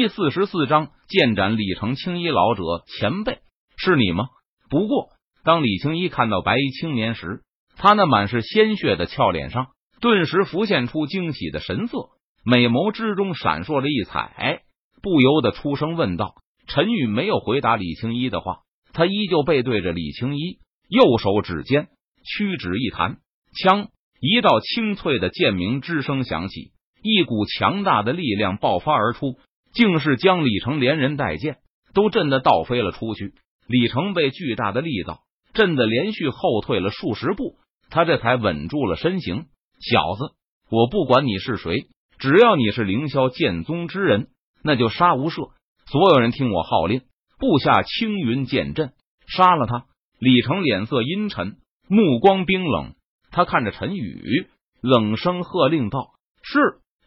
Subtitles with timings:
[0.00, 3.40] 第四十四章剑斩李成青衣老者前辈
[3.76, 4.28] 是你吗？
[4.70, 5.10] 不过，
[5.44, 7.42] 当李青衣看到白衣青年时，
[7.76, 9.66] 他那满是鲜血的俏脸上
[10.00, 12.08] 顿时浮现出惊喜的神色，
[12.46, 14.62] 美眸之中闪烁着异彩，
[15.02, 16.32] 不由得出声问道
[16.66, 18.60] ：“陈宇没有回答李青衣的话，
[18.94, 21.88] 他依旧背对着李青衣，右手指尖
[22.24, 23.18] 屈指一弹，
[23.54, 23.88] 枪
[24.18, 26.72] 一道清脆的剑鸣之声响起，
[27.02, 29.34] 一股强大的力量爆发而出。”
[29.72, 31.58] 竟是将李成连人带剑
[31.94, 33.34] 都震得倒飞了出去。
[33.66, 35.20] 李成被巨大的力道
[35.52, 37.56] 震得连续后退了数十步，
[37.88, 39.46] 他这才稳住了身形。
[39.80, 40.34] 小子，
[40.70, 41.86] 我不管你是谁，
[42.18, 44.28] 只要你是凌霄剑宗之人，
[44.62, 45.50] 那就杀无赦。
[45.86, 47.02] 所有人听我号令，
[47.38, 48.92] 布下青云剑阵，
[49.26, 49.86] 杀了他！
[50.18, 51.56] 李成脸色阴沉，
[51.88, 52.94] 目光冰冷，
[53.30, 54.48] 他看着陈宇，
[54.82, 56.10] 冷声喝令道
[56.42, 56.58] ：“是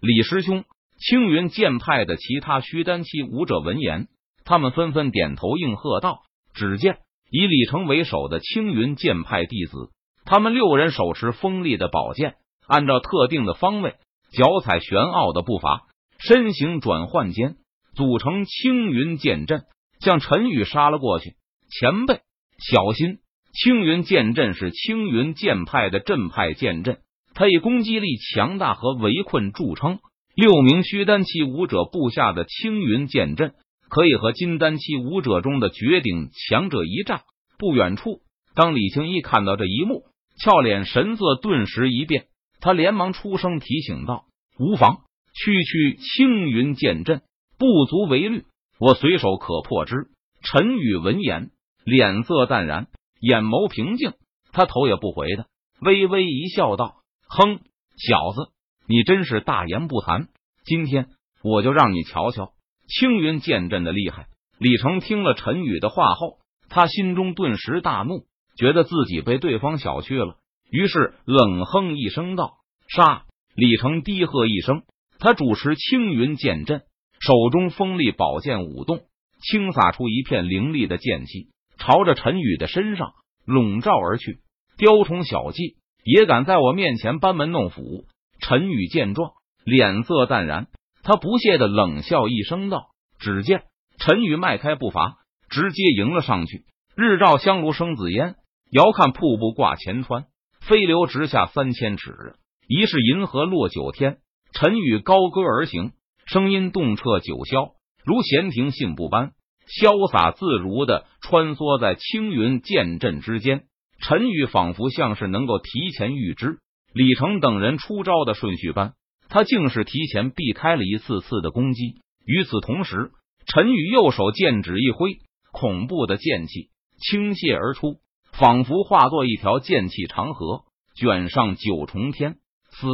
[0.01, 0.65] 李师兄。”
[0.97, 4.07] 青云剑派的其他虚丹期武者闻言，
[4.45, 6.21] 他们纷纷点头应和道
[6.53, 9.89] ：“只见以李成为首的青云剑派弟子，
[10.23, 12.35] 他们六人手持锋利的宝剑，
[12.67, 13.95] 按照特定的方位，
[14.31, 15.87] 脚踩玄奥的步伐，
[16.19, 17.57] 身形转换间
[17.95, 19.63] 组成青云剑阵，
[19.99, 21.35] 向陈宇杀了过去。
[21.69, 22.21] 前辈
[22.59, 23.17] 小心！
[23.51, 27.01] 青云剑阵是青云剑派的阵派剑阵，
[27.33, 29.99] 它以攻击力强大和围困著称。”
[30.35, 33.53] 六名虚丹期武者布下的青云剑阵，
[33.87, 37.21] 可以和金丹期武者中的绝顶强者一战。
[37.59, 38.21] 不远处，
[38.55, 40.05] 当李青一看到这一幕，
[40.39, 42.25] 俏脸神色顿时一变，
[42.59, 44.25] 他连忙出声提醒道
[44.57, 45.01] ：“无妨，
[45.35, 47.21] 区区青云剑阵
[47.59, 48.45] 不足为虑，
[48.79, 50.07] 我随手可破之。”
[50.41, 51.51] 陈宇闻言，
[51.85, 52.87] 脸色淡然，
[53.21, 54.13] 眼眸平静，
[54.51, 55.45] 他头也不回的
[55.79, 56.95] 微微一笑，道
[57.29, 57.59] ：“哼，
[57.97, 58.51] 小子。”
[58.85, 60.27] 你真是大言不惭！
[60.65, 61.07] 今天
[61.41, 62.51] 我就让你瞧瞧
[62.87, 64.27] 青云剑阵的厉害。
[64.59, 66.37] 李成听了陈宇的话后，
[66.69, 68.25] 他心中顿时大怒，
[68.57, 70.35] 觉得自己被对方小觑了，
[70.69, 72.57] 于是冷哼一声道
[72.87, 73.23] ：“杀！”
[73.55, 74.83] 李成低喝一声，
[75.19, 76.81] 他主持青云剑阵，
[77.19, 79.01] 手中锋利宝剑舞动，
[79.41, 83.13] 倾洒出一片凌厉的剑气，朝着陈宇的身上
[83.45, 84.39] 笼罩而去。
[84.77, 88.05] 雕虫小技也敢在我面前班门弄斧！
[88.45, 89.31] 陈宇见状，
[89.63, 90.67] 脸色淡然，
[91.01, 92.87] 他不屑的冷笑一声道
[93.17, 93.63] ：“只见
[93.97, 95.15] 陈宇迈开步伐，
[95.49, 96.65] 直接迎了上去。
[96.93, 98.35] 日照香炉生紫烟，
[98.69, 100.25] 遥看瀑布挂前川，
[100.59, 102.35] 飞流直下三千尺，
[102.67, 104.17] 疑是银河落九天。”
[104.51, 105.93] 陈宇高歌而行，
[106.25, 107.71] 声音动彻九霄，
[108.03, 109.31] 如闲庭信步般
[109.67, 113.63] 潇洒自如的穿梭在青云剑阵之间。
[114.01, 116.59] 陈宇仿佛像是能够提前预知。
[116.93, 118.93] 李成等人出招的顺序般，
[119.27, 121.95] 他竟是提前避开了一次次的攻击。
[122.25, 123.11] 与此同时，
[123.47, 125.17] 陈宇右手剑指一挥，
[125.51, 127.97] 恐怖的剑气倾泻而出，
[128.31, 130.65] 仿佛化作一条剑气长河，
[130.95, 132.35] 卷上九重天。
[132.69, 132.87] 死！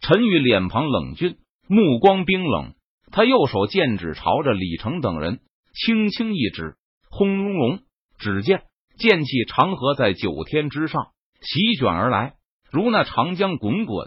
[0.00, 1.36] 陈宇脸庞冷峻，
[1.68, 2.74] 目光冰冷，
[3.12, 5.40] 他右手剑指朝着李成等人，
[5.74, 6.76] 轻轻一指，
[7.10, 7.80] 轰隆隆！
[8.18, 8.62] 只见
[8.98, 11.08] 剑气长河在九天之上
[11.40, 12.34] 席卷而来。
[12.76, 14.06] 如那长江滚滚，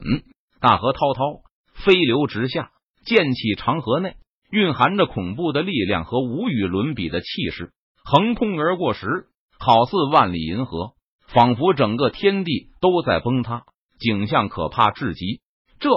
[0.62, 1.42] 大河滔滔，
[1.84, 2.70] 飞流直下。
[3.04, 4.14] 剑气长河内
[4.52, 7.72] 蕴含着恐怖的力量和无与伦比的气势，
[8.06, 9.26] 横空而过时，
[9.58, 10.92] 好似万里银河，
[11.26, 13.64] 仿佛整个天地都在崩塌，
[14.00, 15.42] 景象可怕至极。
[15.80, 15.90] 这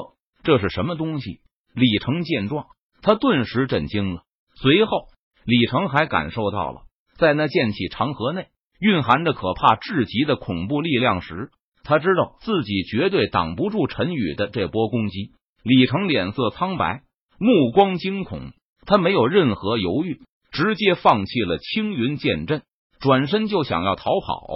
[0.43, 1.41] 这是什么东西？
[1.75, 2.69] 李成见状，
[3.03, 4.23] 他顿时震惊了。
[4.55, 5.09] 随后，
[5.45, 6.85] 李成还感受到了，
[7.19, 8.47] 在那剑气长河内
[8.81, 11.51] 蕴含着可怕至极的恐怖力量时。
[11.85, 15.33] 他知道自己绝对挡不住陈宇的这波攻击。
[15.65, 17.03] 李成脸色苍白，
[17.39, 18.53] 目光惊恐，
[18.87, 22.63] 他没有任何犹豫，直接放弃了青云剑阵，
[23.01, 24.47] 转身就想要逃跑。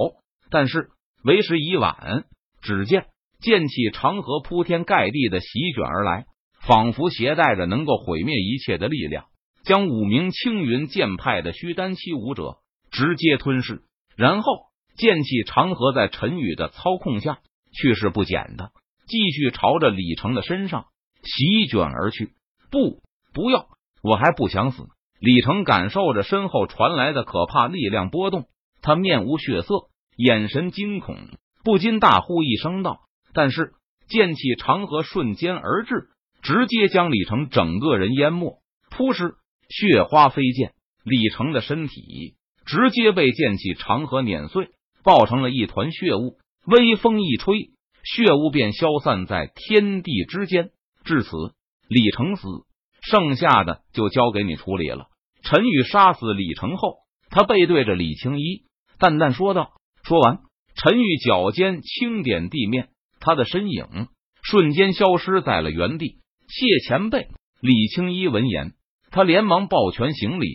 [0.51, 0.89] 但是
[1.25, 2.25] 为时已晚，
[2.63, 3.07] 只见
[3.41, 6.27] 剑气长河铺天盖地的席卷而来，
[6.61, 9.27] 仿佛携带着能够毁灭一切的力量，
[9.65, 12.59] 将五名青云剑派的虚丹期武者
[12.91, 13.83] 直接吞噬，
[14.17, 14.53] 然后。
[14.97, 17.39] 剑气长河在陈宇的操控下，
[17.73, 18.71] 去势不减的
[19.07, 20.87] 继续朝着李成的身上
[21.23, 22.31] 席卷而去。
[22.71, 23.03] 不，
[23.33, 23.69] 不要！
[24.03, 24.85] 我还不想死！
[25.21, 28.47] 李成感受着身后传来的可怕力量波动，
[28.83, 31.17] 他面无血色，眼神惊恐，
[31.65, 33.01] 不禁大呼一声道
[33.33, 33.73] ：“但是
[34.09, 36.09] 剑气长河瞬间而至，
[36.43, 38.61] 直接将李成整个人淹没。
[38.91, 39.35] 扑哧，
[39.69, 40.73] 血花飞溅，
[41.05, 42.35] 李成的身体
[42.65, 44.71] 直接被剑气长河碾碎。”
[45.07, 46.37] 爆成了一团血雾，
[46.67, 47.71] 微风一吹，
[48.03, 50.71] 血雾便消散在天地之间。
[51.05, 51.31] 至此，
[51.89, 52.49] 李成死，
[53.03, 55.07] 剩下的就交给你处理了。
[55.45, 56.97] 陈宇杀死李成后，
[57.31, 58.65] 他背对着李青衣，
[58.99, 59.75] 淡淡说道。
[60.03, 60.41] 说完，
[60.75, 62.89] 陈宇脚尖轻点地面，
[63.21, 64.09] 他的身影
[64.43, 66.17] 瞬间消失在了原地。
[66.49, 67.29] 谢前辈，
[67.61, 68.73] 李青衣闻言，
[69.13, 70.49] 他连忙抱拳行礼，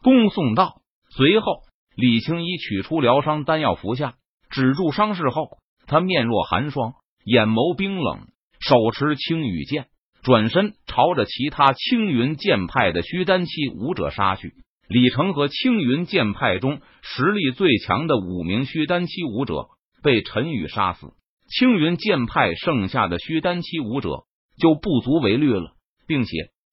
[0.00, 0.80] 恭送道。
[1.10, 1.62] 随后，
[2.00, 4.14] 李青衣取出疗伤丹药服下，
[4.48, 6.94] 止住伤势后，他面若寒霜，
[7.26, 8.20] 眼眸冰冷，
[8.58, 9.88] 手持青羽剑，
[10.22, 14.54] 转身朝着其他青云剑派的虚丹期武者杀去。
[14.88, 19.68] 李成和青云剑派中实力最强的五名虚丹期武者
[20.02, 21.12] 被陈宇杀死，
[21.50, 24.24] 青云剑派剩下的虚丹期武者
[24.58, 25.74] 就不足为虑了，
[26.06, 26.30] 并且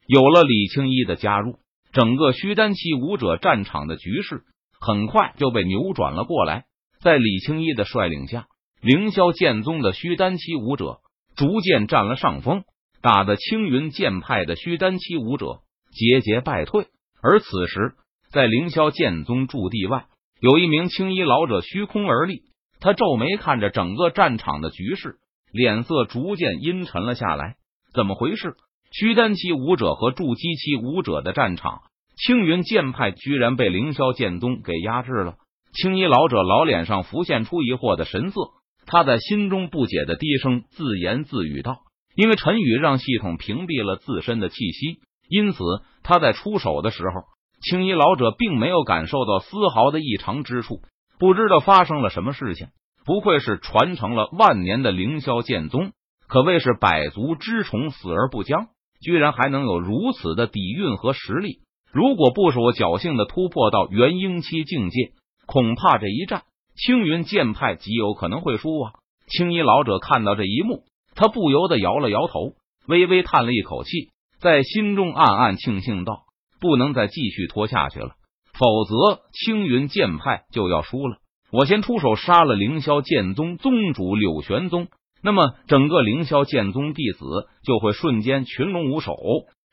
[0.08, 1.58] 有了李青一的加入，
[1.92, 4.44] 整个虚丹期武者战场的局势
[4.80, 6.66] 很快就被扭转了过来。
[7.02, 8.48] 在李青一的率领下，
[8.82, 11.00] 凌霄剑宗的虚丹期武者
[11.36, 12.64] 逐渐占了上风，
[13.02, 15.60] 打的青云剑派的虚丹期武者
[15.92, 16.88] 节节败退，
[17.22, 17.96] 而此时。
[18.30, 20.08] 在凌霄剑宗驻地外，
[20.42, 22.42] 有一名青衣老者虚空而立，
[22.82, 25.16] 他皱眉看着整个战场的局势，
[25.54, 27.56] 脸色逐渐阴沉了下来。
[27.94, 28.58] 怎么回事？
[28.92, 31.84] 虚丹期武者和筑基期武者的战场，
[32.18, 35.36] 青云剑派居然被凌霄剑宗给压制了。
[35.74, 38.42] 青衣老者老脸上浮现出疑惑的神色，
[38.88, 41.78] 他在心中不解的低声自言自语道
[42.18, 45.00] ：“因为陈宇让系统屏蔽了自身的气息，
[45.30, 45.64] 因此
[46.02, 47.22] 他在出手的时候。”
[47.62, 50.82] 青衣老者并没有感受到丝毫的异常之处，
[51.20, 52.68] 不知道发生了什么事情。
[53.04, 55.92] 不愧是传承了万年的凌霄剑宗，
[56.28, 58.68] 可谓是百足之虫，死而不僵，
[59.02, 61.62] 居然还能有如此的底蕴和实力。
[61.98, 65.14] 如果不是我侥幸的突破到元婴期境界，
[65.48, 66.44] 恐怕这一战
[66.76, 68.92] 青云剑派极有可能会输啊！
[69.26, 70.84] 青衣老者看到这一幕，
[71.16, 72.54] 他不由得摇了摇头，
[72.88, 76.26] 微微叹了一口气，在心中暗暗庆幸道。
[76.62, 78.12] 不能再继续拖下去了，
[78.54, 81.18] 否则青云剑派就要输了。
[81.52, 84.88] 我先出手杀了凌霄剑宗宗主柳玄宗，
[85.24, 89.16] 那么整个凌霄剑宗弟子就会瞬间群龙无首，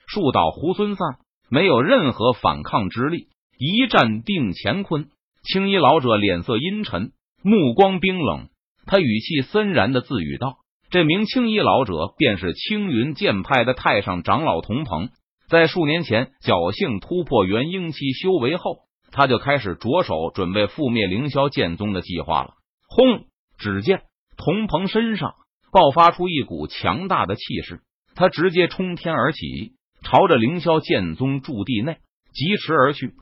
[0.07, 1.19] 树倒猢狲散，
[1.49, 5.09] 没有任何反抗之力，一战定乾坤。
[5.43, 7.13] 青衣老者脸色阴沉，
[7.43, 8.49] 目光冰冷，
[8.87, 10.57] 他语气森然的自语道
[10.91, 15.11] ：“这名青衣老者便是青云剑派的太上长老童鹏。”
[15.47, 18.79] 在数年前侥幸突破元婴期修为后，
[19.13, 22.55] 他就开始着手准备覆灭凌霄剑宗的计划了。
[22.89, 23.27] 轰！
[23.59, 24.03] 只见
[24.37, 25.35] 童鹏身上
[25.71, 27.83] 爆发出一股强大的气势，
[28.15, 29.75] 他直接冲天而起，
[30.05, 31.99] 朝着凌霄剑宗驻地内
[32.33, 33.15] 疾驰而去。